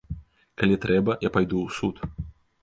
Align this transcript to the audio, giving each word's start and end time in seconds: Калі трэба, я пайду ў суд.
Калі 0.61 0.77
трэба, 0.85 1.17
я 1.27 1.31
пайду 1.35 1.57
ў 1.67 1.77
суд. 1.81 1.95